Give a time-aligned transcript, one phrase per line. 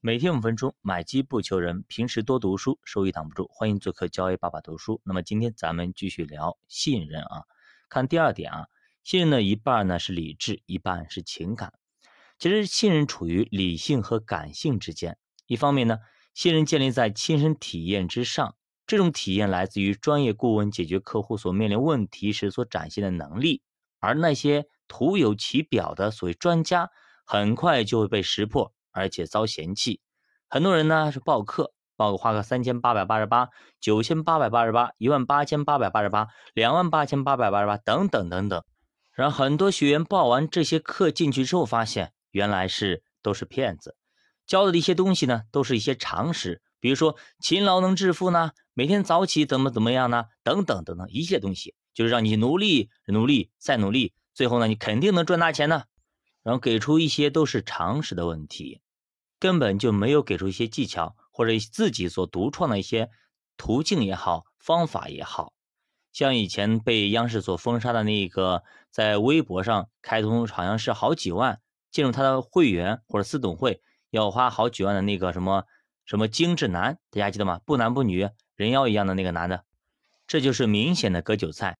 [0.00, 1.84] 每天五分钟，买机不求人。
[1.88, 3.48] 平时多读书，收益挡不住。
[3.50, 5.00] 欢迎做客交易爸爸读书。
[5.02, 7.42] 那么今天咱们继续聊信任啊。
[7.88, 8.66] 看第二点啊，
[9.02, 11.72] 信任的一半呢是理智，一半是情感。
[12.38, 15.18] 其实信任处于理性和感性之间。
[15.48, 15.98] 一方面呢，
[16.32, 18.54] 信任建立在亲身体验之上，
[18.86, 23.62] 这种体验来自于专业顾问解决客户所面临问题时所展现的能力。
[23.98, 26.88] 而那些徒有其表的所谓专家，
[27.24, 28.72] 很快就会被识破。
[28.98, 30.00] 而且遭嫌弃，
[30.48, 33.48] 很多人呢是报课，报个花个三千八百八十八、
[33.80, 38.64] 九千八百八十八、一万八千八百八十八、两万八千八百八十八等等等等。
[39.12, 43.96] 然后很多学员报完这些课进去之后，发现原来是都是骗子，
[44.46, 55.82] 教的一些东西呢都是一些常识，比如说勤劳能致富呢，每天早起怎么怎么样呢，等等等等一切东西，就是让你努力、努力再努力，最后呢你肯定能赚大钱呢。
[56.44, 58.80] 然后给出一些都是常识的问题。
[59.38, 63.10] 根本就没有给出一些技巧，或者自己所独创的一些
[63.56, 65.52] 途径也好，方法也好，
[66.12, 75.64] 像以前被央视所封杀的那个，在微博上开通好像是好几万进入他的会员或者私董会要花好几万的那个什么
[76.04, 77.60] 什么精致男，大家记得吗？
[77.64, 79.64] 不男不女，人妖一样的那个男的，
[80.26, 81.78] 这就是明显的割韭菜，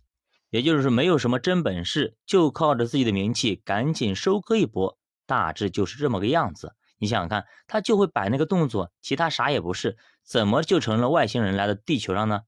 [0.51, 6.75] 也就是没有什么真本事，就靠着自己的名气赶紧收割一波，大致就是这么个样子。
[6.99, 12.43] 你想想看，他就会摆那个动作，其他啥也不是，怎么就成了外星人来到地球上呢？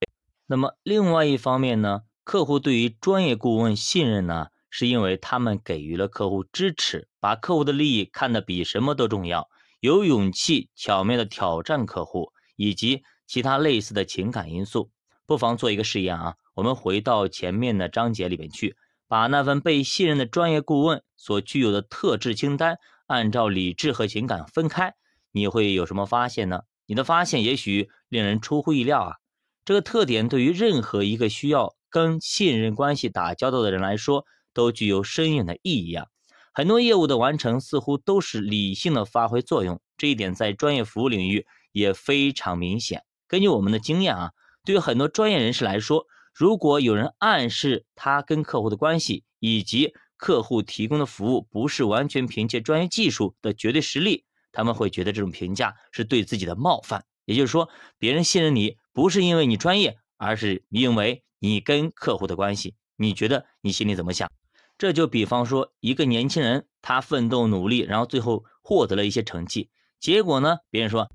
[0.47, 9.49] 那么另外一方面呢，客户对于专业顾问信任呢，是因为他们给予了客户支持，把客户的利益看得比什么都重要，
[9.79, 14.91] 有勇气巧妙的挑战客户，以及其他类似的情感因素。
[15.27, 18.75] 不妨做一个试验啊，我们回到前面的章节里面去，
[19.07, 22.79] 把那份被信任的专业顾问所具有的特质清单。
[23.11, 24.95] 按照理智和情感分开，
[25.33, 26.63] 你会有什么发现呢？
[26.87, 29.17] 你的发现也许令人出乎意料啊！
[29.65, 36.07] 这个特点对于任何一个需要跟信任关系打交道的人来说，都具有深远的意义啊！
[36.53, 43.03] 很多业务的完成似乎都是理性的发挥作用，这一点在专业服务领域也非常明显。
[43.27, 44.31] 根据我们的经验啊，
[44.65, 57.07] 对于很多专业人士来说，如果有人暗示他跟客户的关系以及客户提供的服务不是完全凭借专业技术的绝对实力，他们会觉得这种评价是对自己的冒犯。
[57.25, 62.75] 也就是说，别人信任你不是因为你专业，而是因为你跟客户的关系。
[62.97, 64.31] 你觉得你心里怎么想？
[64.77, 71.11] 这就比方说，一个年轻人他奋斗努力，然后最后获得了一些成绩，结果呢，别人说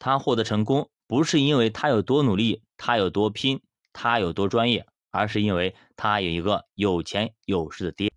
[0.00, 3.60] 他获得成功不是因为他有多努力，他有多拼，
[3.92, 8.10] 他有多专业，而是因为他有一个有钱有势的爹。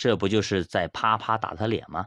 [0.00, 2.06] 这不就是在啪啪打他脸吗？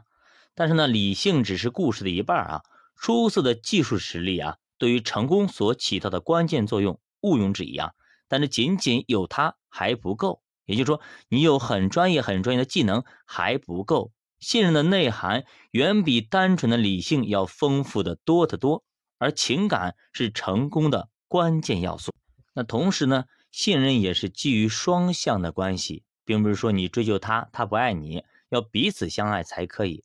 [0.56, 2.62] 但是呢，理性只是故事的一半啊。
[2.96, 7.92] 出色的技术实力啊，对于成功所起到的关键作用毋庸置疑啊。
[8.26, 14.10] 但是仅仅有它还不够，也就是说，你有很专业、很专业的技能还不够。
[14.40, 18.82] 信任的内涵远比单纯的理性要丰富的多得多，
[19.18, 22.12] 而情感是成功的关键要素。
[22.54, 26.02] 那同时呢，信任也是基于双向的关系。
[26.24, 30.04] 并不是说你追求他，他不爱你，要彼此相爱才可以。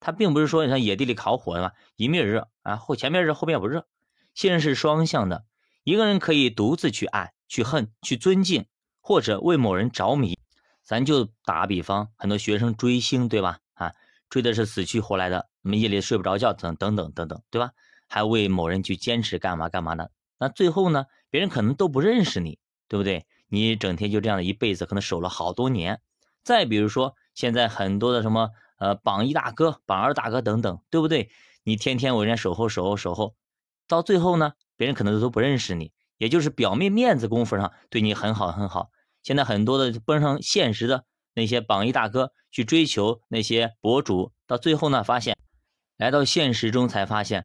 [0.00, 1.72] 他并不是说你像野地里烤火是吧？
[1.96, 3.86] 一面热啊，后前面热，后面不热。
[4.34, 5.44] 信任是双向的，
[5.84, 8.66] 一个人可以独自去爱、去恨、去尊敬，
[9.00, 10.38] 或者为某人着迷。
[10.82, 13.58] 咱就打比方，很多学生追星，对吧？
[13.74, 13.92] 啊，
[14.28, 17.72] 追的是死去活来的，那么夜里睡不着觉，等等等等等，对吧？
[18.08, 22.58] 还为某人去坚持干嘛干嘛的，那最后呢，别人可能都不认识你，
[22.88, 23.24] 对不对？
[23.50, 26.00] 你整天就这样的一辈子，可能守了好多年。
[26.42, 31.30] 再比如说，现在很多的什么呃榜一大哥、榜二大哥等等，对不对？
[31.64, 33.34] 你天天为人家守候、守候、守候，
[33.86, 38.88] 到最后呢，别人可能都不认识你，也就是表面面子功夫上对你很好很好。
[39.22, 45.36] 现在很多的奔上现实的那些榜一大哥去追求那些博主，到最后呢，发现
[45.98, 47.44] 来到现实中才发现，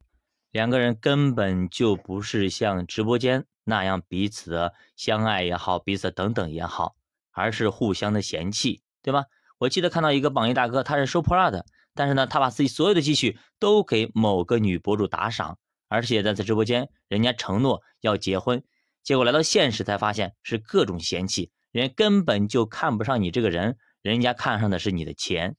[0.52, 3.46] 两个人根本就不是像直播间。
[3.66, 6.96] 那样彼此的相爱也好，彼此等等也好，
[7.32, 9.26] 而是互相的嫌弃，对吧？
[9.58, 11.66] 我记得看到一个榜一大哥，他是收破烂的，
[11.96, 15.58] 但是呢，他把自己所有的积蓄都给某个女博主打赏，
[15.88, 18.64] 而且在在直播间，人家承诺要结婚，
[19.02, 25.56] 结果来到现实才发现是各种嫌弃，人家根本就看不上你这个人，人家看上的是你的钱，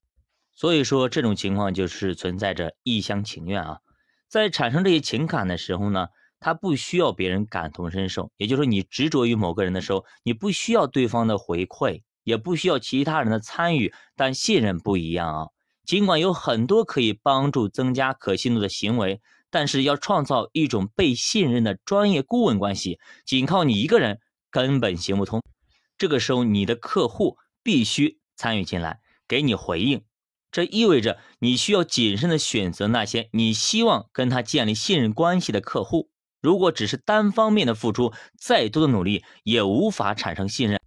[0.53, 3.81] 所以说这种情况就是存在着一厢情愿啊，
[4.29, 6.09] 在产生这些情感的时候呢。
[6.47, 13.93] 他不需要别人感同身受，也就是说，你执着于某个人的时候，你不需要对方的回馈，也不需要其他人的参与。
[14.15, 15.49] 但信任不一样啊，
[15.85, 19.21] 尽管有很多可以帮助增加可信度的行为，
[19.51, 25.43] 但是要创造一种被信任的专业顾问关系，仅靠你一个人根本行不通。
[25.99, 30.05] 这个时候，你的客户必须参与进来，给你回应。
[30.53, 36.09] 这意味着你需要谨慎的选择那些你希望跟他建立信任关系的客户。
[36.47, 40.81] 如果只是单方面的付出，再多的努力也无法产生信任。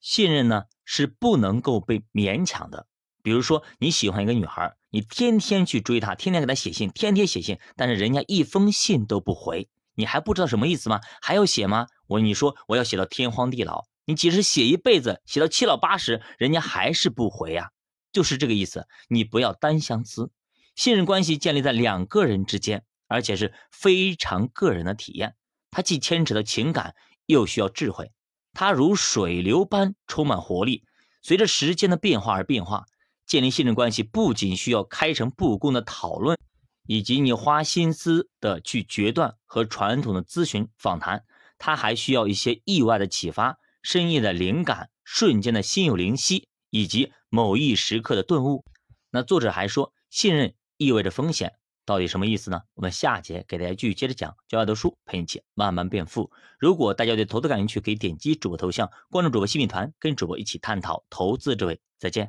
[0.00, 2.88] 信任呢是不能够被勉强的。
[3.22, 11.00] 比如说你喜欢一个女孩，你天天去追她，天天给她写信，天天写信，但是人家一封信都不回，你还不知道什么意思吗？
[11.22, 11.86] 还要写吗？
[12.08, 17.70] 我你说我要写到天荒地老，你即使写一辈子，写到七老八十，人家还是不回呀，
[18.10, 18.88] 就是这个意思。
[19.06, 20.32] 你不要单相思，
[20.74, 22.82] 信任关系建立在两个人之间。
[23.08, 25.36] 而且是非常个人的体验，
[25.70, 26.94] 它既牵扯到情感，
[27.26, 28.12] 又需要智慧。
[28.52, 30.84] 它如水流般充满活力，
[31.22, 32.86] 随着时间的变化而变化。
[33.26, 36.38] 建立信任关系不仅需要开诚布公的讨论，
[36.86, 41.24] 以及你花心思的去决断和传统的咨询访谈，
[41.56, 48.62] 它还需要一些意外的启发、深夜的灵感、瞬间的心有灵犀，以及某一时刻的顿悟。
[49.10, 51.54] 那作者还说，信任意味着风险。
[51.86, 52.62] 到底什么意思呢？
[52.74, 56.30] 我们下节给大家继续接着讲，教外读书陪你一起慢慢变富。
[56.58, 61.80] 如果大家对投资感兴趣，可以点击主播头像，关注主播新品团，跟主播一起探讨投资智慧。
[61.98, 62.22] 再见。